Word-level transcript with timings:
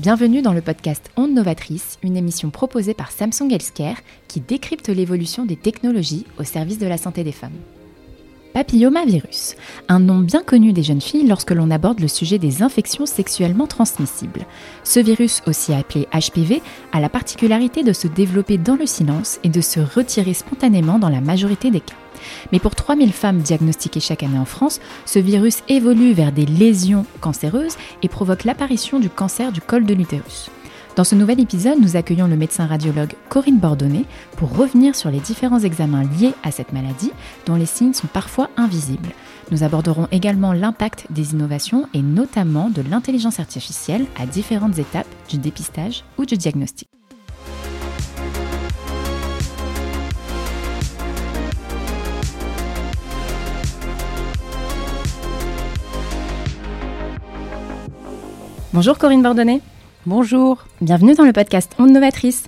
Bienvenue 0.00 0.42
dans 0.42 0.52
le 0.52 0.60
podcast 0.60 1.10
Onde 1.16 1.34
Novatrice, 1.34 1.98
une 2.04 2.16
émission 2.16 2.50
proposée 2.50 2.94
par 2.94 3.10
Samsung 3.10 3.50
Healthcare 3.50 3.96
qui 4.28 4.38
décrypte 4.38 4.88
l'évolution 4.88 5.44
des 5.44 5.56
technologies 5.56 6.24
au 6.38 6.44
service 6.44 6.78
de 6.78 6.86
la 6.86 6.98
santé 6.98 7.24
des 7.24 7.32
femmes. 7.32 7.58
Papillomavirus, 8.58 9.54
un 9.86 10.00
nom 10.00 10.18
bien 10.18 10.42
connu 10.42 10.72
des 10.72 10.82
jeunes 10.82 11.00
filles 11.00 11.28
lorsque 11.28 11.52
l'on 11.52 11.70
aborde 11.70 12.00
le 12.00 12.08
sujet 12.08 12.40
des 12.40 12.60
infections 12.64 13.06
sexuellement 13.06 13.68
transmissibles. 13.68 14.46
Ce 14.82 14.98
virus, 14.98 15.42
aussi 15.46 15.72
appelé 15.72 16.08
HPV, 16.12 16.60
a 16.90 16.98
la 16.98 17.08
particularité 17.08 17.84
de 17.84 17.92
se 17.92 18.08
développer 18.08 18.58
dans 18.58 18.74
le 18.74 18.86
silence 18.86 19.38
et 19.44 19.48
de 19.48 19.60
se 19.60 19.78
retirer 19.78 20.34
spontanément 20.34 20.98
dans 20.98 21.08
la 21.08 21.20
majorité 21.20 21.70
des 21.70 21.78
cas. 21.78 21.94
Mais 22.50 22.58
pour 22.58 22.74
3000 22.74 23.12
femmes 23.12 23.38
diagnostiquées 23.38 24.00
chaque 24.00 24.24
année 24.24 24.40
en 24.40 24.44
France, 24.44 24.80
ce 25.06 25.20
virus 25.20 25.58
évolue 25.68 26.12
vers 26.12 26.32
des 26.32 26.46
lésions 26.46 27.06
cancéreuses 27.20 27.76
et 28.02 28.08
provoque 28.08 28.42
l'apparition 28.42 28.98
du 28.98 29.08
cancer 29.08 29.52
du 29.52 29.60
col 29.60 29.86
de 29.86 29.94
l'utérus. 29.94 30.50
Dans 30.98 31.04
ce 31.04 31.14
nouvel 31.14 31.38
épisode, 31.38 31.80
nous 31.80 31.94
accueillons 31.94 32.26
le 32.26 32.34
médecin 32.34 32.66
radiologue 32.66 33.14
Corinne 33.28 33.60
Bordonnet 33.60 34.04
pour 34.36 34.56
revenir 34.56 34.96
sur 34.96 35.12
les 35.12 35.20
différents 35.20 35.60
examens 35.60 36.02
liés 36.02 36.34
à 36.42 36.50
cette 36.50 36.72
maladie 36.72 37.12
dont 37.46 37.54
les 37.54 37.66
signes 37.66 37.92
sont 37.92 38.08
parfois 38.08 38.50
invisibles. 38.56 39.10
Nous 39.52 39.62
aborderons 39.62 40.08
également 40.10 40.52
l'impact 40.52 41.06
des 41.10 41.34
innovations 41.34 41.86
et 41.94 42.02
notamment 42.02 42.68
de 42.68 42.82
l'intelligence 42.82 43.38
artificielle 43.38 44.06
à 44.20 44.26
différentes 44.26 44.80
étapes 44.80 45.06
du 45.28 45.38
dépistage 45.38 46.02
ou 46.18 46.26
du 46.26 46.36
diagnostic. 46.36 46.88
Bonjour 58.72 58.98
Corinne 58.98 59.22
Bordonnet. 59.22 59.60
Bonjour. 60.06 60.64
Bienvenue 60.80 61.14
dans 61.14 61.24
le 61.24 61.32
podcast 61.32 61.72
Onde 61.76 61.90
Novatrice. 61.90 62.44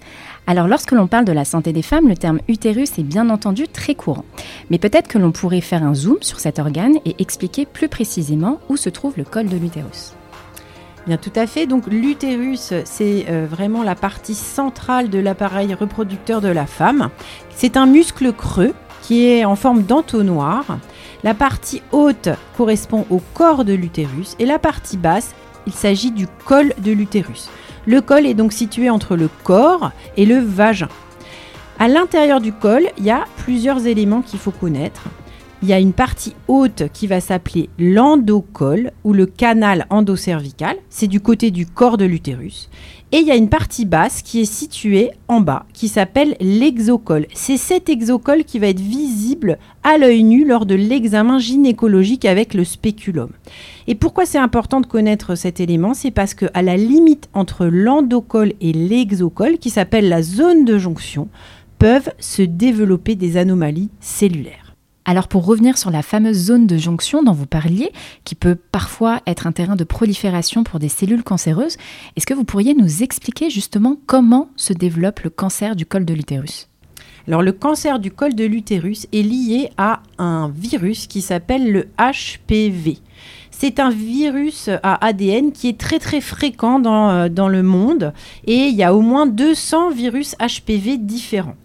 Alors 0.46 0.68
lorsque 0.68 0.92
l'on 0.92 1.08
parle 1.08 1.24
de 1.24 1.32
la 1.32 1.44
santé 1.44 1.72
des 1.72 1.82
femmes, 1.82 2.08
le 2.08 2.16
terme 2.16 2.38
utérus 2.46 2.96
est 2.96 3.02
bien 3.02 3.28
entendu 3.28 3.66
très 3.66 3.96
courant. 3.96 4.24
Mais 4.70 4.78
peut-être 4.78 5.08
que 5.08 5.18
l'on 5.18 5.32
pourrait 5.32 5.60
faire 5.60 5.82
un 5.82 5.92
zoom 5.92 6.18
sur 6.20 6.38
cet 6.38 6.60
organe 6.60 6.98
et 7.04 7.16
expliquer 7.18 7.66
plus 7.66 7.88
précisément 7.88 8.60
où 8.68 8.76
se 8.76 8.88
trouve 8.88 9.14
le 9.16 9.24
col 9.24 9.48
de 9.48 9.56
l'utérus. 9.56 10.12
Bien 11.08 11.16
tout 11.16 11.32
à 11.34 11.48
fait. 11.48 11.66
Donc 11.66 11.88
l'utérus, 11.88 12.72
c'est 12.84 13.26
euh, 13.28 13.48
vraiment 13.50 13.82
la 13.82 13.96
partie 13.96 14.36
centrale 14.36 15.10
de 15.10 15.18
l'appareil 15.18 15.74
reproducteur 15.74 16.40
de 16.40 16.48
la 16.48 16.66
femme. 16.66 17.10
C'est 17.56 17.76
un 17.76 17.86
muscle 17.86 18.32
creux 18.32 18.74
qui 19.02 19.26
est 19.26 19.44
en 19.44 19.56
forme 19.56 19.82
d'entonnoir. 19.82 20.78
La 21.24 21.34
partie 21.34 21.82
haute 21.90 22.28
correspond 22.56 23.06
au 23.10 23.20
corps 23.34 23.64
de 23.64 23.72
l'utérus 23.72 24.36
et 24.38 24.46
la 24.46 24.60
partie 24.60 24.96
basse 24.96 25.34
il 25.66 25.72
s'agit 25.72 26.11
du 26.11 26.27
col 26.44 26.72
de 26.78 26.92
l'utérus. 26.92 27.50
Le 27.86 28.00
col 28.00 28.27
est 28.27 28.34
donc 28.34 28.53
situé 28.53 28.91
entre 28.91 29.16
le 29.16 29.28
corps 29.44 29.92
et 30.16 30.27
le 30.27 30.39
vagin. 30.39 30.89
À 31.78 31.89
l'intérieur 31.89 32.41
du 32.41 32.53
col, 32.53 32.89
il 32.98 33.05
y 33.05 33.11
a 33.11 33.25
plusieurs 33.39 33.86
éléments 33.86 34.22
qu'il 34.22 34.38
faut 34.38 34.50
connaître. 34.50 35.05
Il 35.62 35.69
y 35.69 35.75
a 35.75 35.78
une 35.78 35.92
partie 35.92 36.33
haute 36.48 36.84
qui 36.91 37.06
va 37.06 37.20
s'appeler 37.20 37.69
l'endocol 37.78 38.92
ou 39.05 39.12
le 39.12 39.27
canal 39.27 39.84
endocervical, 39.91 40.77
c'est 40.89 41.06
du 41.06 41.20
côté 41.20 41.50
du 41.50 41.66
corps 41.66 41.98
de 41.98 42.06
l'utérus. 42.06 42.70
Et 43.12 43.19
il 43.19 43.27
y 43.27 43.30
a 43.30 43.36
une 43.36 43.50
partie 43.50 43.84
basse 43.84 44.22
qui 44.22 44.41
est 44.41 44.50
située 44.50 45.11
en 45.28 45.42
bas, 45.42 45.66
qui 45.75 45.88
s'appelle 45.88 46.34
l'exocole. 46.41 47.27
C'est 47.34 47.58
cet 47.58 47.91
exocole 47.91 48.44
qui 48.44 48.58
va 48.58 48.69
être 48.69 48.81
visible 48.81 49.58
à 49.83 49.98
l'œil 49.98 50.22
nu 50.22 50.47
lors 50.47 50.64
de 50.64 50.75
l'examen 50.75 51.38
gynécologique 51.38 52.25
avec 52.25 52.55
le 52.55 52.64
spéculum. 52.64 53.28
Et 53.86 53.94
pourquoi 53.94 54.25
c'est 54.25 54.38
important 54.38 54.81
de 54.81 54.86
connaître 54.86 55.34
cet 55.34 55.61
élément? 55.61 55.92
C'est 55.92 56.11
parce 56.11 56.33
qu'à 56.33 56.62
la 56.62 56.78
limite 56.78 57.28
entre 57.34 57.66
l'endocole 57.66 58.55
et 58.62 58.72
l'exocole, 58.72 59.59
qui 59.59 59.69
s'appelle 59.69 60.09
la 60.09 60.22
zone 60.22 60.65
de 60.65 60.78
jonction, 60.78 61.28
peuvent 61.78 62.12
se 62.19 62.43
développer 62.43 63.15
des 63.15 63.37
anomalies 63.37 63.91
cellulaires. 64.00 64.59
Alors 65.05 65.28
pour 65.28 65.47
revenir 65.47 65.78
sur 65.78 65.91
la 65.91 66.03
fameuse 66.03 66.37
zone 66.37 66.66
de 66.66 66.77
jonction 66.77 67.22
dont 67.22 67.33
vous 67.33 67.47
parliez, 67.47 67.91
qui 68.25 68.34
peut 68.34 68.55
parfois 68.55 69.21
être 69.27 69.47
un 69.47 69.53
terrain 69.53 69.77
de 69.77 69.84
prolifération 69.84 70.62
pour 70.62 70.78
des 70.78 70.91
cellules 70.91 71.22
cancéreuses, 71.22 71.78
est-ce 72.16 72.27
que 72.27 72.34
vous 72.34 72.44
pourriez 72.44 72.75
nous 72.75 73.03
expliquer 73.03 73.50
justement 73.50 73.97
comment 74.06 74.50
se 74.56 74.72
développe 74.72 75.21
le 75.21 75.31
cancer 75.31 75.75
du 75.75 75.87
col 75.87 76.05
de 76.05 76.15
l'utérus? 76.15 76.69
Alors 77.27 77.43
le 77.43 77.53
cancer 77.53 77.99
du 77.99 78.11
col 78.11 78.34
de 78.34 78.44
l'utérus 78.44 79.06
est 79.12 79.22
lié 79.22 79.71
à 79.78 80.03
un 80.19 80.53
virus 80.55 81.06
qui 81.06 81.22
s'appelle 81.22 81.72
le 81.72 81.88
HPV. 81.99 82.99
C'est 83.50 83.78
un 83.78 83.91
virus 83.91 84.69
à 84.82 85.05
ADN 85.05 85.53
qui 85.53 85.69
est 85.69 85.78
très 85.78 85.99
très 85.99 86.21
fréquent 86.21 86.78
dans, 86.78 87.11
euh, 87.11 87.28
dans 87.28 87.49
le 87.49 87.62
monde 87.62 88.12
et 88.47 88.69
il 88.69 88.75
y 88.75 88.82
a 88.82 88.94
au 88.94 89.00
moins 89.00 89.27
200 89.27 89.91
virus 89.91 90.34
HPV 90.41 90.99
différents. 90.99 91.56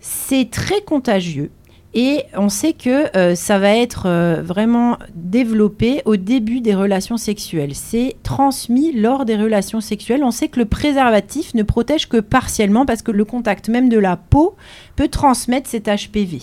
C'est 0.00 0.50
très 0.50 0.80
contagieux 0.82 1.50
et 1.94 2.24
on 2.36 2.48
sait 2.48 2.72
que 2.72 3.16
euh, 3.16 3.36
ça 3.36 3.58
va 3.60 3.76
être 3.76 4.06
euh, 4.06 4.42
vraiment 4.42 4.98
développé 5.14 6.02
au 6.04 6.16
début 6.16 6.60
des 6.60 6.74
relations 6.74 7.16
sexuelles. 7.16 7.74
C'est 7.74 8.16
transmis 8.24 8.92
lors 8.92 9.24
des 9.24 9.36
relations 9.36 9.80
sexuelles. 9.80 10.24
On 10.24 10.32
sait 10.32 10.48
que 10.48 10.58
le 10.58 10.66
préservatif 10.66 11.54
ne 11.54 11.62
protège 11.62 12.08
que 12.08 12.18
partiellement 12.18 12.84
parce 12.84 13.02
que 13.02 13.12
le 13.12 13.24
contact 13.24 13.68
même 13.68 13.88
de 13.88 13.98
la 13.98 14.16
peau 14.16 14.56
peut 14.96 15.08
transmettre 15.08 15.70
cet 15.70 15.86
HPV. 15.86 16.40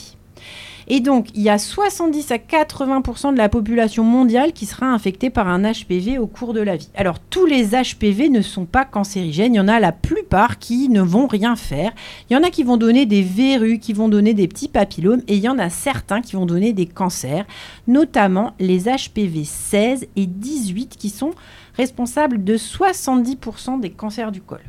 Et 0.94 1.00
donc, 1.00 1.30
il 1.36 1.42
y 1.42 1.50
a 1.50 1.58
70 1.58 2.34
à 2.34 2.36
80% 2.36 3.32
de 3.32 3.38
la 3.38 3.48
population 3.48 4.04
mondiale 4.04 4.52
qui 4.52 4.66
sera 4.66 4.88
infectée 4.88 5.30
par 5.30 5.48
un 5.48 5.62
HPV 5.64 6.18
au 6.18 6.28
cours 6.28 6.52
de 6.52 6.60
la 6.60 6.76
vie. 6.76 6.90
Alors, 6.96 7.18
tous 7.18 7.46
les 7.46 7.68
HPV 7.68 8.28
ne 8.28 8.42
sont 8.42 8.66
pas 8.66 8.84
cancérigènes. 8.84 9.54
Il 9.54 9.58
y 9.58 9.62
en 9.62 9.70
a 9.70 9.80
la 9.80 9.94
plupart 9.94 10.60
qui 10.60 10.90
ne 10.90 11.02
vont 11.02 11.28
rien 11.28 11.56
faire. 11.56 11.94
Il 12.30 12.34
y 12.34 12.36
en 12.36 12.44
a 12.44 12.50
qui 12.50 12.64
vont 12.64 12.76
donner 12.76 13.06
des 13.06 13.22
verrues, 13.22 13.80
qui 13.80 13.94
vont 13.94 14.10
donner 14.10 14.34
des 14.34 14.50
petits 14.50 14.68
papillomes. 14.68 15.22
Et 15.30 15.38
il 15.38 15.42
y 15.42 15.48
en 15.48 15.60
a 15.60 15.70
certains 15.70 16.20
qui 16.20 16.36
vont 16.36 16.46
donner 16.46 16.74
des 16.74 16.88
cancers, 16.88 17.46
notamment 17.88 18.52
les 18.60 18.82
HPV 18.82 19.46
16 19.46 20.08
et 20.18 20.26
18 20.26 20.98
qui 21.00 21.08
sont 21.08 21.32
responsables 21.78 22.44
de 22.44 22.58
70% 22.58 23.80
des 23.80 23.92
cancers 23.92 24.34
du 24.34 24.42
col. 24.42 24.60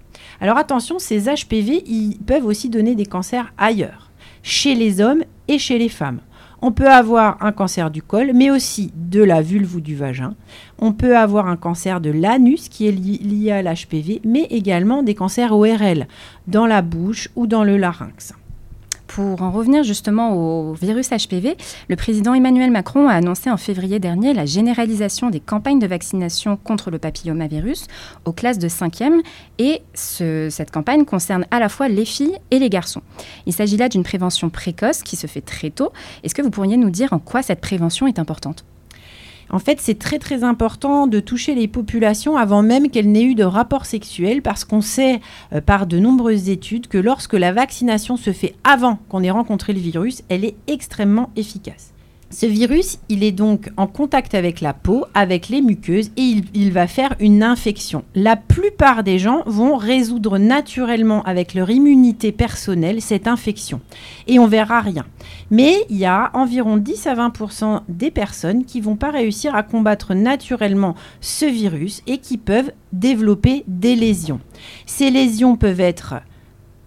Alors 0.41 0.56
attention, 0.56 1.00
ces 1.00 1.22
HPV, 1.22 1.83
ils 1.84 2.16
peuvent 2.25 2.47
aussi 2.47 2.69
donner 2.69 2.94
des 2.94 3.06
cancers 3.06 3.53
ailleurs 3.59 4.11
chez 4.42 4.75
les 4.75 5.00
hommes 5.00 5.22
et 5.48 5.58
chez 5.58 5.78
les 5.78 5.88
femmes. 5.88 6.20
On 6.64 6.70
peut 6.70 6.88
avoir 6.88 7.42
un 7.42 7.50
cancer 7.50 7.91
du 7.91 8.03
col, 8.03 8.32
mais 8.34 8.50
aussi 8.50 8.92
de 8.94 9.22
la 9.22 9.42
vulve 9.42 9.76
ou 9.76 9.80
du 9.80 9.97
vagin. 9.97 10.34
On 10.78 10.92
peut 10.92 11.16
avoir 11.16 11.48
un 11.48 11.56
cancer 11.56 12.00
de 12.00 12.10
l'anus 12.10 12.69
qui 12.69 12.86
est 12.86 12.92
lié 12.92 13.50
à 13.50 13.62
l'HPV, 13.62 14.20
mais 14.25 14.44
également 14.44 15.03
des 15.03 15.16
cancers 15.16 15.53
ORL 15.53 16.06
dans 16.47 16.66
la 16.66 16.82
bouche 16.82 17.28
ou 17.34 17.48
dans 17.48 17.64
le 17.64 17.76
larynx. 17.76 18.34
Pour 19.14 19.42
en 19.42 19.50
revenir 19.50 19.84
justement 19.84 20.32
au 20.32 20.72
virus 20.72 21.10
HPV, 21.10 21.58
le 21.88 21.96
président 21.96 22.32
Emmanuel 22.32 22.70
Macron 22.70 23.08
a 23.08 23.12
annoncé 23.12 23.50
en 23.50 23.58
février 23.58 23.98
dernier 23.98 24.32
la 24.32 24.46
généralisation 24.46 25.28
des 25.28 25.38
campagnes 25.38 25.78
de 25.78 25.86
vaccination 25.86 26.56
contre 26.56 26.90
le 26.90 26.98
papillomavirus 26.98 27.88
aux 28.24 28.32
classes 28.32 28.58
de 28.58 28.68
5e 28.68 29.20
et 29.58 29.82
cette 29.92 30.70
campagne 30.70 31.04
concerne 31.04 31.44
à 31.50 31.60
la 31.60 31.68
fois 31.68 31.88
les 31.88 32.06
filles 32.06 32.38
et 32.50 32.58
les 32.58 32.70
garçons. 32.70 33.02
Il 33.44 33.52
s'agit 33.52 33.76
là 33.76 33.90
d'une 33.90 34.02
prévention 34.02 34.48
précoce 34.48 35.02
qui 35.02 35.16
se 35.16 35.26
fait 35.26 35.42
très 35.42 35.68
tôt. 35.68 35.92
Est-ce 36.22 36.34
que 36.34 36.40
vous 36.40 36.50
pourriez 36.50 36.78
nous 36.78 36.88
dire 36.88 37.12
en 37.12 37.18
quoi 37.18 37.42
cette 37.42 37.60
prévention 37.60 38.06
est 38.06 38.18
importante? 38.18 38.64
En 39.52 39.58
fait, 39.58 39.80
c'est 39.80 39.98
très 39.98 40.18
très 40.18 40.44
important 40.44 41.06
de 41.06 41.20
toucher 41.20 41.54
les 41.54 41.68
populations 41.68 42.38
avant 42.38 42.62
même 42.62 42.90
qu'elles 42.90 43.10
n'aient 43.10 43.22
eu 43.22 43.34
de 43.34 43.44
rapport 43.44 43.84
sexuel 43.84 44.40
parce 44.40 44.64
qu'on 44.64 44.80
sait 44.80 45.20
euh, 45.52 45.60
par 45.60 45.86
de 45.86 45.98
nombreuses 45.98 46.48
études 46.48 46.88
que 46.88 46.98
lorsque 46.98 47.34
la 47.34 47.52
vaccination 47.52 48.16
se 48.16 48.32
fait 48.32 48.54
avant 48.64 48.96
qu'on 49.10 49.22
ait 49.22 49.30
rencontré 49.30 49.74
le 49.74 49.80
virus, 49.80 50.22
elle 50.30 50.46
est 50.46 50.56
extrêmement 50.66 51.30
efficace. 51.36 51.92
Ce 52.32 52.47
virus, 52.47 52.98
il 53.10 53.25
est 53.25 53.31
donc 53.31 53.68
en 53.77 53.86
contact 53.86 54.34
avec 54.34 54.62
la 54.62 54.72
peau, 54.72 55.04
avec 55.12 55.51
les 55.51 55.60
muqueuses, 55.60 56.10
et 56.16 56.36
il, 56.54 56.72
va 56.72 56.86
faire 56.86 57.15
une 57.21 57.42
infection. 57.42 58.04
La 58.15 58.36
plupart 58.36 59.04
des 59.04 59.18
gens 59.18 59.42
vont 59.45 59.77
résoudre 59.77 60.39
naturellement 60.39 61.22
avec 61.24 61.53
leur 61.53 61.68
immunité 61.68 62.33
personnelle 62.33 63.03
cette 63.03 63.28
infection. 63.28 63.83
Et 64.28 64.39
on 64.39 64.47
verra 64.47 64.80
rien. 64.80 65.04
Mais 65.51 65.84
il 65.91 65.98
y 65.98 66.06
a 66.06 66.30
environ 66.33 66.78
10 66.78 67.06
à 67.06 67.15
20% 67.15 67.83
des 67.91 68.10
personnes 68.10 68.65
qui 68.65 68.80
vont 68.80 68.97
pas 68.97 69.10
réussir 69.10 69.54
à 69.54 69.62
combattre 69.62 70.15
naturellement 70.15 70.95
ce 71.21 71.45
virus 71.45 72.03
et 72.06 72.16
qui 72.16 72.39
peuvent 72.39 72.72
développer 72.95 73.62
des 73.68 73.95
lésions. 73.95 74.41
Ces 74.86 75.10
lésions 75.10 75.56
peuvent 75.56 75.80
être 75.80 76.15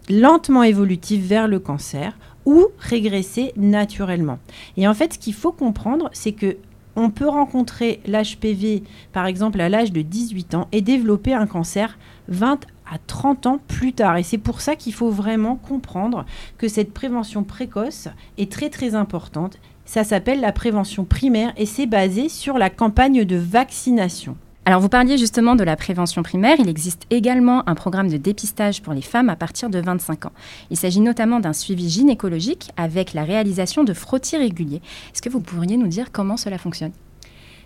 lentement 0.10 0.64
évolutives 0.64 1.28
vers 1.28 1.48
le 1.48 1.60
cancer 1.60 2.18
ou 2.46 2.68
régresser 2.80 3.54
naturellement. 3.58 4.40
Et 4.78 4.88
en 4.88 4.94
fait, 4.94 5.14
ce 5.14 5.20
qu'il 5.20 5.34
faut 5.34 5.52
comprendre, 5.52 6.10
c'est 6.14 6.34
que 6.34 6.58
on 6.96 7.10
peut 7.10 7.28
rencontrer 7.28 8.00
l'HPV, 8.08 8.84
par 9.12 9.26
exemple, 9.26 9.60
à 9.60 9.68
l'âge 9.68 9.92
de 9.92 10.02
18 10.02 10.56
ans 10.56 10.68
et 10.72 10.82
développer 10.82 11.34
un 11.34 11.46
cancer 11.46 11.98
20 12.30 12.66
à 12.90 12.98
30 13.06 13.48
ans 13.48 13.60
plus 13.68 13.94
tard. 13.94 14.18
Et 14.18 14.24
c'est 14.24 14.38
pour 14.38 14.62
ça 14.62 14.76
qu'il 14.76 14.94
faut 14.94 15.10
vraiment 15.10 15.56
comprendre 15.56 16.26
que 16.58 16.68
cette 16.68 16.94
prévention 16.94 17.44
précoce 17.44 18.08
est 18.38 18.52
très 18.52 18.70
très 18.70 18.96
importante. 18.96 19.58
Ça 19.86 20.04
s'appelle 20.04 20.40
la 20.40 20.52
prévention 20.52 21.04
primaire 21.04 21.54
et 21.58 21.66
c'est 21.66 21.86
basé 21.86 22.30
sur 22.30 22.58
la 22.58 22.70
campagne 22.70 23.26
de 23.26 23.36
vaccination. 23.36 24.38
Alors 24.68 24.82
vous 24.82 24.90
parliez 24.90 25.20
justement 25.20 25.56
de 25.56 25.64
la 25.64 25.76
prévention 25.76 26.24
primaire. 26.24 26.56
Il 26.58 26.68
existe 26.68 27.04
également 27.12 27.70
un 27.70 27.76
programme 27.76 28.10
de 28.10 28.18
dépistage 28.18 28.82
pour 28.82 28.94
les 28.94 29.04
femmes 29.04 29.30
à 29.30 29.36
partir 29.36 29.70
de 29.70 29.80
25 29.80 30.26
ans. 30.26 30.32
Il 30.72 30.78
s'agit 30.78 31.02
notamment 31.02 31.40
d'un 31.40 31.54
suivi 31.54 31.88
gynécologique 31.88 32.72
avec 32.76 33.14
la 33.14 33.26
réalisation 33.26 33.84
de 33.84 33.94
frottis 33.94 34.38
réguliers. 34.38 34.82
Est-ce 35.14 35.22
que 35.22 35.30
vous 35.30 35.40
pourriez 35.40 35.78
nous 35.78 35.86
dire 35.86 36.12
comment 36.12 36.36
cela 36.36 36.58
fonctionne? 36.58 36.94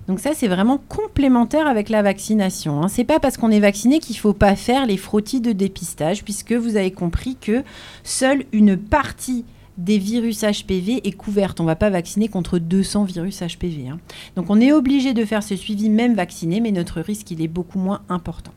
Donc 0.09 0.19
ça, 0.19 0.31
c'est 0.33 0.49
vraiment 0.49 0.77
complémentaire 0.77 1.67
avec 1.67 1.87
la 1.87 2.01
vaccination. 2.01 2.83
Hein. 2.83 2.89
C'est 2.89 3.05
pas 3.05 3.19
parce 3.21 3.37
qu'on 3.37 3.51
est 3.51 3.61
vacciné 3.61 3.99
qu'il 3.99 4.17
faut 4.17 4.33
pas 4.33 4.57
faire 4.57 4.85
les 4.85 4.97
frottis 4.97 5.39
de 5.39 5.53
dépistage, 5.53 6.25
puisque 6.25 6.51
vous 6.51 6.75
avez 6.75 6.91
compris 6.91 7.37
que 7.39 7.63
seule 8.03 8.43
une 8.51 8.75
partie 8.75 9.45
des 9.79 9.97
virus 9.97 10.41
HPV 10.41 11.07
est 11.07 11.13
couverte. 11.13 11.59
On 11.59 11.63
ne 11.63 11.69
va 11.69 11.75
pas 11.75 11.89
vacciner 11.89 12.27
contre 12.27 12.59
200 12.59 13.05
virus 13.05 13.41
HPV. 13.41 13.87
Hein. 13.89 13.99
Donc 14.35 14.49
on 14.49 14.61
est 14.61 14.71
obligé 14.71 15.13
de 15.13 15.25
faire 15.25 15.41
ce 15.41 15.55
suivi 15.55 15.89
même 15.89 16.13
vacciné, 16.13 16.59
mais 16.59 16.71
notre 16.71 17.01
risque, 17.01 17.31
il 17.31 17.41
est 17.41 17.47
beaucoup 17.47 17.79
moins 17.79 18.01
important. 18.09 18.51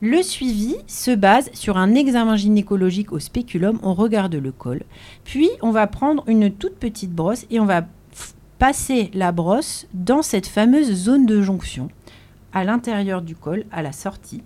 Le 0.00 0.22
suivi 0.22 0.74
se 0.86 1.12
base 1.12 1.50
sur 1.52 1.76
un 1.76 1.94
examen 1.94 2.36
gynécologique 2.36 3.12
au 3.12 3.20
spéculum. 3.20 3.78
On 3.82 3.94
regarde 3.94 4.34
le 4.34 4.50
col. 4.50 4.82
Puis 5.22 5.50
on 5.62 5.70
va 5.70 5.86
prendre 5.86 6.24
une 6.26 6.50
toute 6.50 6.76
petite 6.76 7.12
brosse 7.12 7.46
et 7.50 7.60
on 7.60 7.66
va 7.66 7.86
passer 8.58 9.10
la 9.14 9.32
brosse 9.32 9.86
dans 9.94 10.22
cette 10.22 10.46
fameuse 10.46 10.92
zone 10.92 11.26
de 11.26 11.40
jonction 11.40 11.88
à 12.52 12.64
l'intérieur 12.64 13.20
du 13.20 13.34
col, 13.34 13.64
à 13.70 13.82
la 13.82 13.92
sortie 13.92 14.42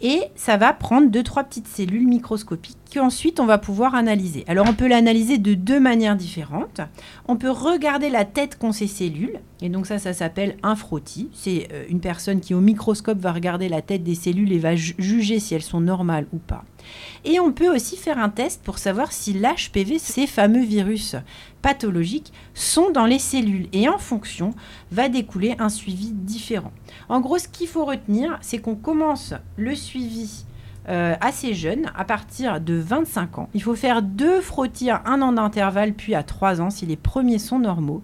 et 0.00 0.20
ça 0.34 0.56
va 0.56 0.72
prendre 0.72 1.10
deux 1.10 1.22
trois 1.22 1.44
petites 1.44 1.68
cellules 1.68 2.06
microscopiques 2.06 2.76
qu'ensuite 2.92 3.40
on 3.40 3.46
va 3.46 3.58
pouvoir 3.58 3.94
analyser. 3.94 4.44
Alors 4.48 4.66
on 4.68 4.74
peut 4.74 4.88
l'analyser 4.88 5.38
de 5.38 5.54
deux 5.54 5.80
manières 5.80 6.16
différentes. 6.16 6.80
On 7.28 7.36
peut 7.36 7.50
regarder 7.50 8.10
la 8.10 8.24
tête 8.24 8.58
qu'ont 8.58 8.72
ces 8.72 8.86
cellules 8.86 9.40
et 9.60 9.68
donc 9.68 9.86
ça 9.86 9.98
ça 9.98 10.12
s'appelle 10.12 10.56
un 10.62 10.76
frottis. 10.76 11.28
C'est 11.32 11.68
euh, 11.72 11.84
une 11.88 12.00
personne 12.00 12.40
qui 12.40 12.54
au 12.54 12.60
microscope 12.60 13.18
va 13.18 13.32
regarder 13.32 13.68
la 13.68 13.82
tête 13.82 14.02
des 14.02 14.14
cellules 14.14 14.52
et 14.52 14.58
va 14.58 14.76
juger 14.76 15.40
si 15.40 15.54
elles 15.54 15.62
sont 15.62 15.80
normales 15.80 16.26
ou 16.32 16.38
pas. 16.38 16.64
Et 17.24 17.40
on 17.40 17.52
peut 17.52 17.74
aussi 17.74 17.96
faire 17.96 18.18
un 18.18 18.28
test 18.28 18.62
pour 18.62 18.78
savoir 18.78 19.12
si 19.12 19.32
l'HPV, 19.32 19.98
ces 19.98 20.26
fameux 20.26 20.64
virus 20.64 21.16
pathologiques, 21.62 22.32
sont 22.54 22.90
dans 22.90 23.06
les 23.06 23.18
cellules. 23.18 23.68
Et 23.72 23.88
en 23.88 23.98
fonction, 23.98 24.52
va 24.92 25.08
découler 25.08 25.56
un 25.58 25.68
suivi 25.68 26.12
différent. 26.12 26.72
En 27.08 27.20
gros, 27.20 27.38
ce 27.38 27.48
qu'il 27.48 27.68
faut 27.68 27.84
retenir, 27.84 28.38
c'est 28.40 28.58
qu'on 28.58 28.76
commence 28.76 29.34
le 29.56 29.74
suivi 29.74 30.44
euh, 30.88 31.14
assez 31.20 31.54
jeune, 31.54 31.90
à 31.96 32.04
partir 32.04 32.60
de 32.60 32.74
25 32.74 33.38
ans. 33.38 33.48
Il 33.54 33.62
faut 33.62 33.74
faire 33.74 34.02
deux 34.02 34.40
frottis 34.40 34.90
à 34.90 35.02
un 35.06 35.20
an 35.20 35.32
d'intervalle, 35.32 35.94
puis 35.94 36.14
à 36.14 36.22
3 36.22 36.60
ans 36.60 36.70
si 36.70 36.86
les 36.86 36.96
premiers 36.96 37.38
sont 37.38 37.58
normaux. 37.58 38.02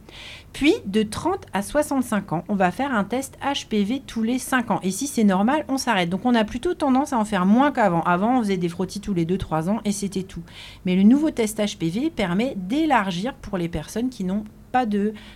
Puis 0.52 0.74
de 0.86 1.02
30 1.02 1.46
à 1.52 1.62
65 1.62 2.32
ans, 2.32 2.44
on 2.48 2.54
va 2.54 2.70
faire 2.70 2.92
un 2.92 3.04
test 3.04 3.38
HPV 3.40 4.02
tous 4.06 4.22
les 4.22 4.38
5 4.38 4.70
ans. 4.70 4.80
Et 4.82 4.90
si 4.90 5.06
c'est 5.06 5.24
normal, 5.24 5.64
on 5.68 5.78
s'arrête. 5.78 6.10
Donc 6.10 6.26
on 6.26 6.34
a 6.34 6.44
plutôt 6.44 6.74
tendance 6.74 7.12
à 7.12 7.18
en 7.18 7.24
faire 7.24 7.46
moins 7.46 7.72
qu'avant. 7.72 8.02
Avant, 8.02 8.38
on 8.38 8.42
faisait 8.42 8.56
des 8.56 8.68
frottis 8.68 9.00
tous 9.00 9.14
les 9.14 9.24
2-3 9.24 9.70
ans 9.70 9.80
et 9.84 9.92
c'était 9.92 10.24
tout. 10.24 10.42
Mais 10.84 10.96
le 10.96 11.04
nouveau 11.04 11.30
test 11.30 11.60
HPV 11.60 12.10
permet 12.10 12.54
d'élargir 12.56 13.34
pour 13.34 13.58
les 13.58 13.68
personnes 13.68 14.10
qui 14.10 14.24
n'ont 14.24 14.44
pas 14.72 14.86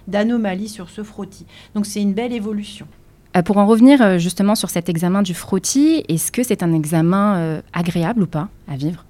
d'anomalie 0.09 0.69
sur 0.69 0.91
ce 0.91 1.03
frottis. 1.03 1.47
Donc 1.75 1.87
c'est 1.87 2.03
une 2.03 2.15
belle 2.15 2.33
évolution. 2.33 2.89
Euh, 3.37 3.43
pour 3.43 3.59
en 3.59 3.67
revenir 3.67 4.01
euh, 4.01 4.19
justement 4.19 4.55
sur 4.55 4.71
cet 4.71 4.89
examen 4.89 5.23
du 5.23 5.35
frottis, 5.35 6.05
est-ce 6.09 6.33
que 6.33 6.43
c'est 6.43 6.63
un 6.63 6.73
examen 6.73 7.37
euh, 7.37 7.61
agréable 7.73 8.23
ou 8.23 8.27
pas 8.27 8.49
à 8.69 8.77
vivre? 8.77 9.05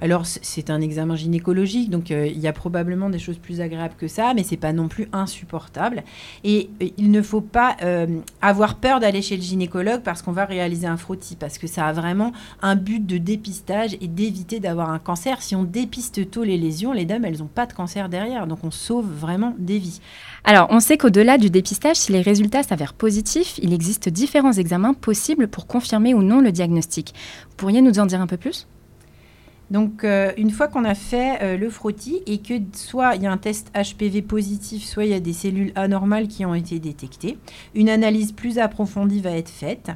Alors, 0.00 0.26
c'est 0.26 0.70
un 0.70 0.80
examen 0.80 1.16
gynécologique, 1.16 1.88
donc 1.88 2.10
euh, 2.10 2.26
il 2.26 2.38
y 2.38 2.48
a 2.48 2.52
probablement 2.52 3.10
des 3.10 3.18
choses 3.18 3.38
plus 3.38 3.60
agréables 3.60 3.94
que 3.96 4.08
ça, 4.08 4.34
mais 4.34 4.42
c'est 4.42 4.56
pas 4.56 4.72
non 4.72 4.88
plus 4.88 5.08
insupportable. 5.12 6.02
Et 6.42 6.68
euh, 6.82 6.88
il 6.98 7.10
ne 7.10 7.22
faut 7.22 7.40
pas 7.40 7.76
euh, 7.82 8.06
avoir 8.42 8.76
peur 8.76 9.00
d'aller 9.00 9.22
chez 9.22 9.36
le 9.36 9.42
gynécologue 9.42 10.02
parce 10.02 10.20
qu'on 10.20 10.32
va 10.32 10.44
réaliser 10.44 10.86
un 10.86 10.96
frottis, 10.96 11.36
parce 11.36 11.58
que 11.58 11.66
ça 11.66 11.86
a 11.86 11.92
vraiment 11.92 12.32
un 12.60 12.76
but 12.76 13.06
de 13.06 13.18
dépistage 13.18 13.96
et 14.00 14.08
d'éviter 14.08 14.60
d'avoir 14.60 14.90
un 14.90 14.98
cancer. 14.98 15.40
Si 15.40 15.54
on 15.54 15.62
dépiste 15.64 16.30
tôt 16.30 16.44
les 16.44 16.58
lésions, 16.58 16.92
les 16.92 17.04
dames, 17.04 17.24
elles 17.24 17.38
n'ont 17.38 17.46
pas 17.46 17.66
de 17.66 17.72
cancer 17.72 18.08
derrière, 18.08 18.46
donc 18.46 18.64
on 18.64 18.70
sauve 18.70 19.06
vraiment 19.06 19.54
des 19.58 19.78
vies. 19.78 20.00
Alors, 20.42 20.66
on 20.70 20.80
sait 20.80 20.98
qu'au-delà 20.98 21.38
du 21.38 21.50
dépistage, 21.50 21.96
si 21.96 22.12
les 22.12 22.20
résultats 22.20 22.62
s'avèrent 22.62 22.94
positifs, 22.94 23.58
il 23.62 23.72
existe 23.72 24.08
différents 24.08 24.52
examens 24.52 24.92
possibles 24.92 25.48
pour 25.48 25.66
confirmer 25.66 26.14
ou 26.14 26.22
non 26.22 26.40
le 26.40 26.52
diagnostic. 26.52 27.14
Vous 27.48 27.56
pourriez 27.56 27.80
nous 27.80 27.98
en 27.98 28.06
dire 28.06 28.20
un 28.20 28.26
peu 28.26 28.36
plus? 28.36 28.66
Donc, 29.70 30.04
euh, 30.04 30.32
une 30.36 30.50
fois 30.50 30.68
qu'on 30.68 30.84
a 30.84 30.94
fait 30.94 31.42
euh, 31.42 31.56
le 31.56 31.70
frottis 31.70 32.20
et 32.26 32.38
que 32.38 32.54
soit 32.74 33.16
il 33.16 33.22
y 33.22 33.26
a 33.26 33.32
un 33.32 33.38
test 33.38 33.72
HPV 33.74 34.22
positif, 34.22 34.84
soit 34.84 35.04
il 35.04 35.10
y 35.10 35.14
a 35.14 35.20
des 35.20 35.32
cellules 35.32 35.72
anormales 35.74 36.28
qui 36.28 36.44
ont 36.44 36.54
été 36.54 36.78
détectées, 36.78 37.38
une 37.74 37.88
analyse 37.88 38.32
plus 38.32 38.58
approfondie 38.58 39.20
va 39.20 39.30
être 39.30 39.48
faite 39.48 39.90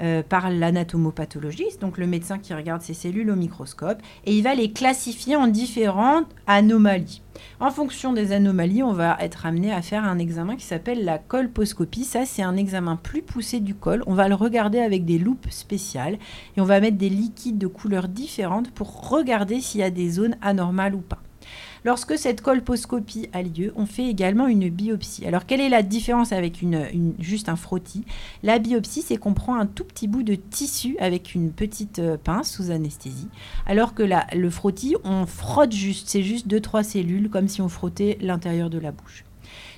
euh, 0.00 0.22
par 0.22 0.50
l'anatomopathologiste, 0.50 1.80
donc 1.80 1.98
le 1.98 2.06
médecin 2.06 2.38
qui 2.38 2.52
regarde 2.52 2.82
ces 2.82 2.94
cellules 2.94 3.30
au 3.30 3.36
microscope, 3.36 3.98
et 4.26 4.36
il 4.36 4.42
va 4.42 4.54
les 4.54 4.72
classifier 4.72 5.36
en 5.36 5.46
différentes 5.46 6.26
anomalies. 6.46 7.22
En 7.60 7.70
fonction 7.70 8.12
des 8.12 8.32
anomalies, 8.32 8.82
on 8.82 8.92
va 8.92 9.16
être 9.20 9.46
amené 9.46 9.72
à 9.72 9.82
faire 9.82 10.04
un 10.04 10.18
examen 10.18 10.56
qui 10.56 10.64
s'appelle 10.64 11.04
la 11.04 11.18
colposcopie. 11.18 12.04
Ça, 12.04 12.26
c'est 12.26 12.42
un 12.42 12.56
examen 12.56 12.96
plus 12.96 13.22
poussé 13.22 13.60
du 13.60 13.74
col. 13.74 14.02
On 14.06 14.14
va 14.14 14.28
le 14.28 14.34
regarder 14.34 14.78
avec 14.78 15.04
des 15.04 15.18
loupes 15.18 15.46
spéciales 15.50 16.18
et 16.56 16.60
on 16.60 16.64
va 16.64 16.80
mettre 16.80 16.96
des 16.96 17.08
liquides 17.08 17.58
de 17.58 17.66
couleurs 17.66 18.08
différentes 18.08 18.70
pour 18.70 19.08
regarder 19.14 19.60
s'il 19.60 19.80
y 19.80 19.84
a 19.84 19.90
des 19.90 20.10
zones 20.10 20.36
anormales 20.42 20.94
ou 20.94 21.00
pas. 21.00 21.22
Lorsque 21.84 22.16
cette 22.16 22.40
colposcopie 22.40 23.28
a 23.34 23.42
lieu, 23.42 23.74
on 23.76 23.84
fait 23.84 24.06
également 24.06 24.46
une 24.46 24.70
biopsie. 24.70 25.26
Alors, 25.26 25.44
quelle 25.44 25.60
est 25.60 25.68
la 25.68 25.82
différence 25.82 26.32
avec 26.32 26.64
juste 27.18 27.50
un 27.50 27.56
frottis? 27.56 28.06
La 28.42 28.58
biopsie, 28.58 29.02
c'est 29.02 29.18
qu'on 29.18 29.34
prend 29.34 29.56
un 29.56 29.66
tout 29.66 29.84
petit 29.84 30.08
bout 30.08 30.22
de 30.22 30.34
tissu 30.34 30.96
avec 30.98 31.34
une 31.34 31.52
petite 31.52 31.98
euh, 31.98 32.16
pince 32.16 32.50
sous 32.50 32.70
anesthésie, 32.70 33.28
alors 33.66 33.92
que 33.92 34.02
le 34.02 34.50
frottis, 34.50 34.96
on 35.04 35.26
frotte 35.26 35.72
juste, 35.72 36.08
c'est 36.08 36.22
juste 36.22 36.48
deux 36.48 36.60
trois 36.60 36.84
cellules, 36.84 37.28
comme 37.28 37.48
si 37.48 37.60
on 37.60 37.68
frottait 37.68 38.16
l'intérieur 38.22 38.70
de 38.70 38.78
la 38.78 38.90
bouche. 38.90 39.23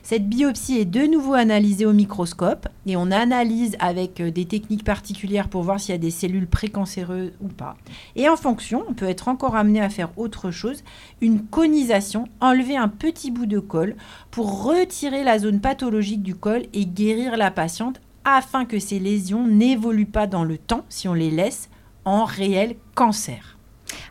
Cette 0.08 0.28
biopsie 0.28 0.78
est 0.78 0.84
de 0.84 1.04
nouveau 1.04 1.34
analysée 1.34 1.84
au 1.84 1.92
microscope 1.92 2.68
et 2.86 2.96
on 2.96 3.10
analyse 3.10 3.74
avec 3.80 4.20
euh, 4.20 4.30
des 4.30 4.44
techniques 4.44 4.84
particulières 4.84 5.48
pour 5.48 5.64
voir 5.64 5.80
s'il 5.80 5.90
y 5.90 5.96
a 5.96 5.98
des 5.98 6.12
cellules 6.12 6.46
précancéreuses 6.46 7.32
ou 7.40 7.48
pas. 7.48 7.76
Et 8.14 8.28
en 8.28 8.36
fonction, 8.36 8.84
on 8.88 8.94
peut 8.94 9.08
être 9.08 9.26
encore 9.26 9.56
amené 9.56 9.80
à 9.80 9.90
faire 9.90 10.16
autre 10.16 10.52
chose, 10.52 10.84
une 11.20 11.42
conisation, 11.42 12.28
enlever 12.40 12.76
un 12.76 12.86
petit 12.86 13.32
bout 13.32 13.46
de 13.46 13.58
col 13.58 13.96
pour 14.30 14.62
retirer 14.62 15.24
la 15.24 15.40
zone 15.40 15.60
pathologique 15.60 16.22
du 16.22 16.36
col 16.36 16.66
et 16.72 16.86
guérir 16.86 17.36
la 17.36 17.50
patiente 17.50 18.00
afin 18.24 18.64
que 18.64 18.78
ces 18.78 19.00
lésions 19.00 19.48
n'évoluent 19.48 20.06
pas 20.06 20.28
dans 20.28 20.44
le 20.44 20.56
temps 20.56 20.84
si 20.88 21.08
on 21.08 21.14
les 21.14 21.32
laisse 21.32 21.68
en 22.04 22.24
réel 22.24 22.76
cancer. 22.94 23.55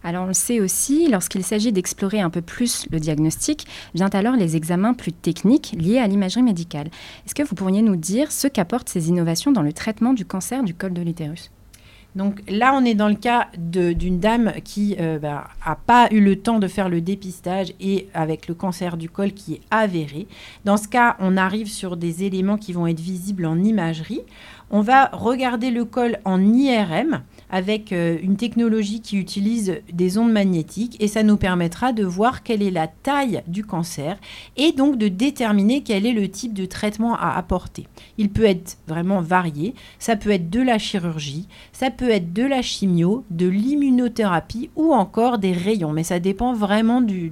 Alors 0.06 0.26
on 0.26 0.28
le 0.28 0.34
sait 0.34 0.60
aussi, 0.60 1.08
lorsqu'il 1.10 1.44
s'agit 1.44 1.72
d'explorer 1.72 2.22
un 2.22 2.30
peu 2.30 2.44
plus 2.44 2.86
le 2.92 3.00
diagnostic, 3.00 3.66
vient 3.96 4.10
alors 4.10 4.36
les 4.36 4.56
examens 4.56 4.94
plus 4.94 5.12
techniques 5.12 5.76
liés 5.80 5.98
à 5.98 6.06
l'imagerie 6.06 6.44
médicale. 6.44 6.90
Est-ce 7.26 7.34
que 7.34 7.42
vous 7.42 7.56
pourriez 7.56 7.82
nous 7.82 7.96
dire 7.96 8.32
ce 8.32 8.48
qu'apportent 8.48 8.88
ces 8.88 9.10
innovations 9.10 9.52
dans 9.52 9.64
le 9.64 9.74
traitement 9.74 10.14
du 10.14 10.24
cancer 10.24 10.62
du 10.62 10.76
col 10.76 10.94
de 10.94 11.02
l'utérus? 11.02 11.50
Donc 12.16 12.44
là, 12.48 12.74
on 12.74 12.86
est 12.86 12.94
dans 12.94 13.10
le 13.10 13.16
cas 13.16 13.48
d'une 13.58 14.20
dame 14.20 14.54
qui 14.64 14.96
n'a 14.96 15.04
euh, 15.04 15.20
bah, 15.20 15.48
pas 15.86 16.08
eu 16.12 16.22
le 16.22 16.38
temps 16.38 16.60
de 16.60 16.68
faire 16.68 16.88
le 16.88 17.02
dépistage 17.02 17.74
et 17.82 18.08
avec 18.14 18.48
le 18.48 18.54
cancer 18.54 18.98
du 18.98 19.10
col 19.10 19.34
qui 19.34 19.56
est 19.56 19.62
avéré. 19.70 20.28
Dans 20.64 20.78
ce 20.78 20.88
cas, 20.88 21.18
on 21.20 21.36
arrive 21.36 21.68
sur 21.68 21.98
des 21.98 22.24
éléments 22.24 22.58
qui 22.58 22.72
vont 22.74 22.88
être 22.88 23.02
visibles 23.02 23.46
en 23.46 23.62
imagerie. 23.62 24.22
On 24.70 24.82
va 24.82 25.08
regarder 25.08 25.72
le 25.72 25.84
col 25.84 26.20
en 26.24 26.42
IRM 26.42 27.22
avec 27.50 27.92
euh, 27.92 28.18
une 28.22 28.38
technologie 28.38 29.02
qui 29.02 29.18
utilise 29.18 29.82
des 29.92 30.18
ondes 30.18 30.32
magnétiques 30.32 30.98
et 31.00 31.08
ça 31.08 31.24
nous 31.24 31.38
permettra 31.38 31.94
de 31.94 32.04
voir 32.04 32.44
quelle 32.44 32.62
est 32.62 32.72
la 32.72 32.88
taille 32.88 33.44
du 33.48 33.64
cancer 33.64 34.18
et 34.58 34.72
donc 34.72 34.98
de 34.98 35.08
déterminer 35.08 35.82
quel 35.84 36.06
est 36.06 36.14
le 36.14 36.30
type 36.30 36.54
de 36.54 36.66
traitement 36.66 37.16
à 37.16 37.32
apporter. 37.38 37.88
Il 38.18 38.30
peut 38.30 38.46
être 38.46 38.78
vraiment 38.88 39.22
varié, 39.22 39.74
ça 40.00 40.16
peut 40.16 40.32
être 40.32 40.50
de 40.50 40.62
la 40.62 40.78
chirurgie, 40.78 41.48
ça 41.72 41.92
peut 41.92 42.10
être 42.10 42.34
de 42.34 42.44
la 42.44 42.62
chimio, 42.62 43.24
de 43.30 43.48
l'immunothérapie 43.48 44.70
ou 44.76 44.94
encore 44.94 45.38
des 45.38 45.54
rayons, 45.54 45.92
mais 45.92 46.04
ça 46.04 46.20
dépend 46.20 46.54
vraiment 46.54 47.02
du, 47.02 47.32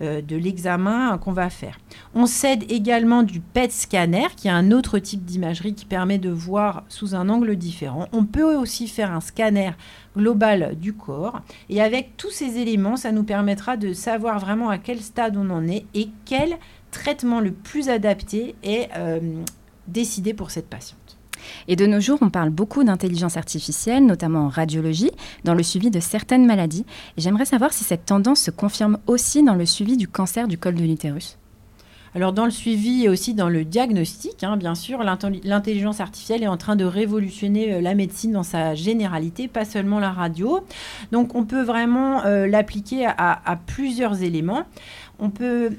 euh, 0.00 0.22
de 0.22 0.36
l'examen 0.36 1.18
qu'on 1.18 1.32
va 1.32 1.50
faire. 1.50 1.78
On 2.14 2.26
s'aide 2.26 2.70
également 2.70 3.22
du 3.22 3.40
PET 3.40 3.72
scanner, 3.72 4.26
qui 4.36 4.48
est 4.48 4.52
un 4.52 4.70
autre 4.70 4.98
type 4.98 5.24
d'imagerie 5.24 5.74
qui 5.74 5.84
permet 5.84 6.18
de 6.18 6.30
voir 6.30 6.84
sous 6.88 7.14
un 7.14 7.28
angle 7.28 7.56
différent. 7.56 8.06
On 8.12 8.24
peut 8.24 8.56
aussi 8.56 8.88
faire 8.88 9.12
un 9.12 9.20
scanner 9.20 9.72
global 10.16 10.76
du 10.76 10.92
corps. 10.92 11.40
Et 11.68 11.80
avec 11.80 12.16
tous 12.16 12.30
ces 12.30 12.58
éléments, 12.58 12.96
ça 12.96 13.12
nous 13.12 13.24
permettra 13.24 13.76
de 13.76 13.92
savoir 13.92 14.38
vraiment 14.38 14.68
à 14.68 14.78
quel 14.78 15.00
stade 15.00 15.36
on 15.36 15.50
en 15.50 15.66
est 15.66 15.84
et 15.94 16.08
quel 16.24 16.58
traitement 16.90 17.40
le 17.40 17.52
plus 17.52 17.88
adapté 17.88 18.54
est 18.62 18.88
euh, 18.96 19.42
décidé 19.86 20.34
pour 20.34 20.50
cette 20.50 20.68
patiente. 20.68 20.97
Et 21.68 21.76
de 21.76 21.86
nos 21.86 22.00
jours, 22.00 22.18
on 22.20 22.30
parle 22.30 22.50
beaucoup 22.50 22.84
d'intelligence 22.84 23.36
artificielle, 23.36 24.06
notamment 24.06 24.46
en 24.46 24.48
radiologie, 24.48 25.10
dans 25.44 25.54
le 25.54 25.62
suivi 25.62 25.90
de 25.90 26.00
certaines 26.00 26.46
maladies. 26.46 26.84
J'aimerais 27.16 27.44
savoir 27.44 27.72
si 27.72 27.84
cette 27.84 28.06
tendance 28.06 28.40
se 28.40 28.50
confirme 28.50 28.98
aussi 29.06 29.42
dans 29.42 29.54
le 29.54 29.66
suivi 29.66 29.96
du 29.96 30.08
cancer 30.08 30.48
du 30.48 30.58
col 30.58 30.74
de 30.74 30.82
l'utérus. 30.82 31.38
Alors 32.14 32.32
dans 32.32 32.46
le 32.46 32.50
suivi 32.50 33.04
et 33.04 33.08
aussi 33.08 33.34
dans 33.34 33.48
le 33.48 33.64
diagnostic, 33.64 34.42
hein, 34.42 34.56
bien 34.56 34.74
sûr, 34.74 35.02
l'intelligence 35.02 36.00
artificielle 36.00 36.42
est 36.42 36.48
en 36.48 36.56
train 36.56 36.74
de 36.74 36.84
révolutionner 36.84 37.74
euh, 37.74 37.80
la 37.80 37.94
médecine 37.94 38.32
dans 38.32 38.42
sa 38.42 38.74
généralité, 38.74 39.46
pas 39.46 39.64
seulement 39.64 40.00
la 40.00 40.10
radio. 40.10 40.60
Donc 41.12 41.34
on 41.34 41.44
peut 41.44 41.62
vraiment 41.62 42.24
euh, 42.24 42.46
l'appliquer 42.46 43.06
à, 43.06 43.40
à 43.44 43.56
plusieurs 43.56 44.22
éléments. 44.22 44.64
On 45.18 45.30
peut 45.30 45.70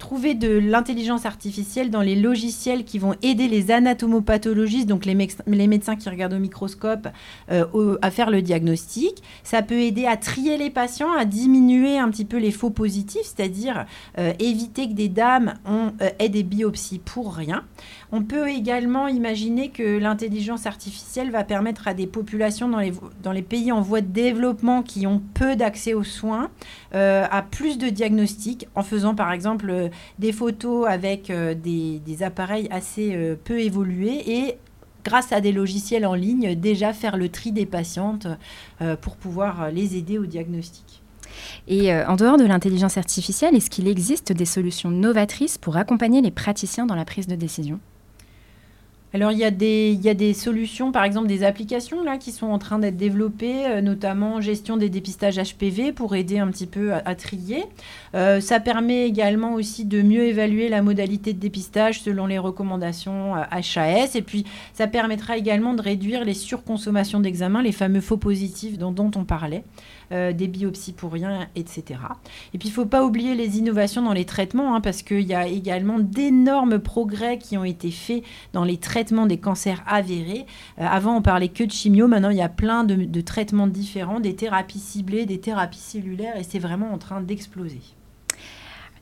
trouver 0.00 0.34
de 0.34 0.58
l'intelligence 0.58 1.26
artificielle 1.26 1.90
dans 1.90 2.00
les 2.00 2.16
logiciels 2.16 2.84
qui 2.84 2.98
vont 2.98 3.14
aider 3.22 3.46
les 3.46 3.70
anatomopathologistes, 3.70 4.88
donc 4.88 5.04
les, 5.04 5.14
médecins 5.14 5.94
qui 5.94 6.08
regardent 6.08 6.32
au 6.32 6.40
microscope, 6.40 7.06
euh, 7.52 7.98
à 8.02 8.10
faire 8.10 8.32
le 8.32 8.42
diagnostic. 8.42 9.22
Ça 9.44 9.62
peut 9.62 9.78
aider 9.78 10.06
à 10.06 10.16
trier 10.16 10.56
les 10.56 10.70
patients, 10.70 11.12
à 11.12 11.24
diminuer 11.24 11.98
un 11.98 12.10
petit 12.10 12.24
peu 12.24 12.38
les 12.38 12.50
faux 12.50 12.70
positifs, 12.70 13.22
c'est-à-dire 13.22 13.86
euh, 14.18 14.32
éviter 14.40 14.88
que 14.88 14.94
des 14.94 15.08
dames 15.08 15.54
ont, 15.64 15.92
euh, 16.00 16.10
aient 16.18 16.28
des 16.28 16.42
biopsies 16.42 16.98
pour 16.98 17.34
rien. 17.34 17.64
On 18.12 18.22
peut 18.22 18.48
également 18.48 19.06
imaginer 19.08 19.68
que 19.68 19.98
l'intelligence 19.98 20.66
artificielle 20.66 21.30
va 21.30 21.44
permettre 21.44 21.86
à 21.86 21.94
des 21.94 22.06
populations 22.06 22.68
dans 22.68 23.32
les, 23.32 23.42
pays 23.42 23.70
en 23.70 23.80
voie 23.80 24.00
de 24.00 24.08
développement 24.08 24.82
qui 24.82 25.06
ont 25.06 25.22
peu 25.34 25.54
d'accès 25.54 25.94
aux 25.94 26.04
soins 26.04 26.50
à 26.92 27.42
plus 27.42 27.78
de 27.78 27.88
diagnostics 27.88 28.66
en 28.74 28.82
faisant 28.82 29.14
par 29.14 29.32
exemple 29.32 29.90
des 30.18 30.32
photos 30.32 30.88
avec 30.88 31.30
euh, 31.30 31.54
des, 31.54 32.22
appareils 32.22 32.68
assez 32.70 33.14
euh, 33.14 33.34
peu 33.42 33.60
évolués 33.60 34.22
et 34.26 34.58
grâce 35.04 35.32
à 35.32 35.40
des 35.40 35.52
logiciels 35.52 36.04
en 36.04 36.14
ligne, 36.14 36.54
déjà 36.54 36.92
faire 36.92 37.16
le 37.16 37.30
tri 37.30 37.52
des 37.52 37.64
patientes 37.64 38.26
euh, 38.82 38.96
pour 38.96 39.16
pouvoir 39.16 39.70
les 39.70 39.96
aider 39.96 40.18
au 40.18 40.26
diagnostic. 40.26 41.02
Et 41.68 41.94
en 41.94 42.16
dehors 42.16 42.36
de 42.36 42.44
l'intelligence 42.44 42.98
artificielle, 42.98 43.54
est-ce 43.54 43.70
qu'il 43.70 43.88
existe 43.88 44.32
des 44.32 44.44
solutions 44.44 44.90
novatrices 44.90 45.56
pour 45.56 45.76
accompagner 45.76 46.20
les 46.20 46.32
praticiens 46.32 46.86
dans 46.86 46.96
la 46.96 47.04
prise 47.04 47.28
de 47.28 47.36
décision? 47.36 47.78
Alors, 49.12 49.32
il 49.32 49.38
y, 49.38 49.44
a 49.44 49.50
des, 49.50 49.90
il 49.92 50.00
y 50.04 50.08
a 50.08 50.14
des 50.14 50.32
solutions, 50.34 50.92
par 50.92 51.02
exemple 51.02 51.26
des 51.26 51.42
applications 51.42 52.04
là, 52.04 52.16
qui 52.16 52.30
sont 52.30 52.46
en 52.46 52.58
train 52.58 52.78
d'être 52.78 52.96
développées, 52.96 53.66
euh, 53.66 53.80
notamment 53.80 54.40
gestion 54.40 54.76
des 54.76 54.88
dépistages 54.88 55.36
HPV 55.36 55.92
pour 55.92 56.14
aider 56.14 56.38
un 56.38 56.46
petit 56.48 56.68
peu 56.68 56.92
à, 56.92 57.14
trier. 57.16 57.64
Euh, 58.14 58.40
ça 58.40 58.60
permet 58.60 59.08
également 59.08 59.54
aussi 59.54 59.84
de 59.84 60.00
mieux 60.00 60.22
évaluer 60.22 60.68
la 60.68 60.80
modalité 60.80 61.32
de 61.32 61.40
dépistage 61.40 62.00
selon 62.02 62.26
les 62.26 62.38
recommandations 62.38 63.34
HAS. 63.34 64.14
Et 64.14 64.22
puis, 64.22 64.44
ça 64.74 64.86
permettra 64.86 65.36
également 65.36 65.74
de 65.74 65.82
réduire 65.82 66.24
les 66.24 66.34
surconsommations 66.34 67.18
d'examens, 67.18 67.62
les 67.62 67.72
fameux 67.72 68.00
faux 68.00 68.16
positifs 68.16 68.78
dont, 68.78 68.92
dont 68.92 69.10
on 69.16 69.24
parlait. 69.24 69.64
Euh, 70.12 70.32
des 70.32 70.48
biopsies 70.48 70.92
pour 70.92 71.12
rien, 71.12 71.46
etc. 71.54 72.00
Et 72.52 72.58
puis 72.58 72.66
il 72.66 72.72
ne 72.72 72.74
faut 72.74 72.84
pas 72.84 73.04
oublier 73.04 73.36
les 73.36 73.58
innovations 73.58 74.02
dans 74.02 74.12
les 74.12 74.24
traitements, 74.24 74.74
hein, 74.74 74.80
parce 74.80 75.02
qu'il 75.02 75.22
y 75.22 75.34
a 75.34 75.46
également 75.46 76.00
d'énormes 76.00 76.80
progrès 76.80 77.38
qui 77.38 77.56
ont 77.56 77.62
été 77.62 77.92
faits 77.92 78.24
dans 78.52 78.64
les 78.64 78.76
traitements 78.76 79.26
des 79.26 79.38
cancers 79.38 79.84
avérés. 79.86 80.46
Euh, 80.80 80.84
avant, 80.84 81.14
on 81.14 81.22
parlait 81.22 81.46
que 81.46 81.62
de 81.62 81.70
chimio, 81.70 82.08
maintenant 82.08 82.30
il 82.30 82.38
y 82.38 82.42
a 82.42 82.48
plein 82.48 82.82
de, 82.82 83.20
traitements 83.20 83.68
différents, 83.68 84.18
des 84.18 84.34
thérapies 84.34 84.80
ciblées, 84.80 85.26
des 85.26 85.38
thérapies 85.38 85.78
cellulaires, 85.78 86.36
et 86.36 86.42
c'est 86.42 86.58
vraiment 86.58 86.92
en 86.92 86.98
train 86.98 87.20
d'exploser. 87.20 87.80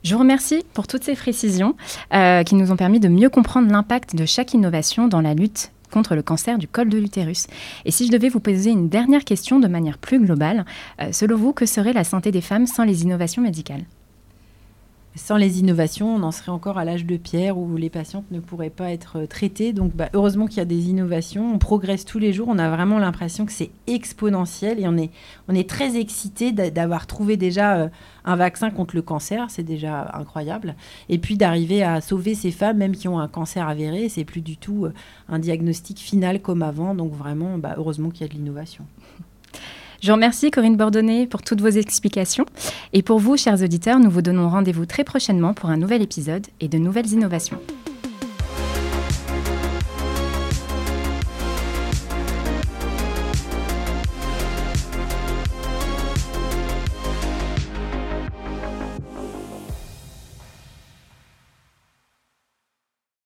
Je 0.03 0.13
vous 0.13 0.19
remercie 0.19 0.63
pour 0.75 0.85
toutes 0.85 1.03
ces 1.03 1.15
précisions 1.15 1.75
euh, 2.13 2.43
qui 2.43 2.53
nous 2.53 2.71
ont 2.71 2.77
permis 2.77 2.99
de 2.99 3.07
mieux 3.07 3.29
comprendre 3.29 3.71
l'impact 3.71 4.15
de 4.15 4.27
chaque 4.27 4.53
innovation 4.53 5.07
dans 5.07 5.21
la 5.21 5.33
lutte 5.33 5.71
contre 5.89 6.15
le 6.15 6.21
cancer 6.21 6.57
du 6.57 6.67
col 6.67 6.89
de 6.89 6.97
l'utérus. 6.97 7.47
Et 7.85 7.91
si 7.91 8.07
je 8.07 8.11
devais 8.11 8.29
vous 8.29 8.39
poser 8.39 8.71
une 8.71 8.89
dernière 8.89 9.25
question 9.25 9.59
de 9.59 9.67
manière 9.67 9.97
plus 9.97 10.19
globale, 10.19 10.65
euh, 11.01 11.11
selon 11.11 11.37
vous, 11.37 11.53
que 11.53 11.65
serait 11.65 11.93
la 11.93 12.03
santé 12.03 12.31
des 12.31 12.41
femmes 12.41 12.67
sans 12.67 12.83
les 12.83 13.03
innovations 13.03 13.41
médicales? 13.41 13.85
Sans 15.19 15.35
les 15.35 15.59
innovations, 15.59 16.15
on 16.15 16.23
en 16.23 16.31
serait 16.31 16.51
encore 16.51 16.77
à 16.77 16.85
l'âge 16.85 17.05
de 17.05 17.17
pierre 17.17 17.57
où 17.57 17.75
les 17.75 17.89
patientes 17.89 18.25
ne 18.31 18.39
pourraient 18.39 18.69
pas 18.69 18.91
être 18.91 19.19
euh, 19.19 19.27
traitées. 19.27 19.73
Donc 19.73 19.93
bah, 19.93 20.09
heureusement 20.13 20.47
qu'il 20.47 20.57
y 20.57 20.61
a 20.61 20.65
des 20.65 20.89
innovations, 20.89 21.53
on 21.53 21.59
progresse 21.59 22.05
tous 22.05 22.19
les 22.19 22.31
jours, 22.31 22.47
on 22.49 22.57
a 22.57 22.69
vraiment 22.69 22.99
l'impression 22.99 23.45
que 23.45 23.51
c'est 23.51 23.69
exponentiel 23.85 24.79
et 24.79 24.87
on 24.87 24.97
est, 24.97 25.11
on 25.49 25.55
est 25.55 25.69
très 25.69 25.97
excité 25.97 26.51
d'avoir 26.51 27.05
trouvé 27.05 27.35
déjà 27.35 27.75
euh, 27.75 27.89
un 28.23 28.37
vaccin 28.37 28.71
contre 28.71 28.95
le 28.95 29.01
cancer, 29.01 29.47
c'est 29.49 29.63
déjà 29.63 30.09
incroyable. 30.13 30.75
Et 31.09 31.17
puis 31.17 31.35
d'arriver 31.35 31.83
à 31.83 31.99
sauver 31.99 32.33
ces 32.33 32.51
femmes, 32.51 32.77
même 32.77 32.95
qui 32.95 33.07
ont 33.09 33.19
un 33.19 33.27
cancer 33.27 33.67
avéré, 33.67 34.07
c'est 34.07 34.25
plus 34.25 34.41
du 34.41 34.55
tout 34.55 34.85
euh, 34.85 34.93
un 35.27 35.39
diagnostic 35.39 35.99
final 35.99 36.41
comme 36.41 36.63
avant. 36.63 36.95
Donc 36.95 37.13
vraiment, 37.13 37.57
bah, 37.57 37.75
heureusement 37.77 38.09
qu'il 38.09 38.21
y 38.21 38.25
a 38.25 38.27
de 38.29 38.33
l'innovation. 38.33 38.85
Je 40.01 40.13
remercie 40.13 40.49
Corinne 40.49 40.77
Bordonnet 40.77 41.27
pour 41.27 41.41
toutes 41.41 41.61
vos 41.61 41.67
explications. 41.67 42.45
Et 42.93 43.01
pour 43.01 43.19
vous, 43.19 43.35
chers 43.35 43.61
auditeurs, 43.61 43.99
nous 43.99 44.09
vous 44.09 44.21
donnons 44.21 44.49
rendez-vous 44.49 44.85
très 44.85 45.03
prochainement 45.03 45.53
pour 45.53 45.69
un 45.69 45.77
nouvel 45.77 46.01
épisode 46.01 46.47
et 46.61 46.69
de 46.69 46.77
nouvelles 46.77 47.11
innovations. 47.11 47.59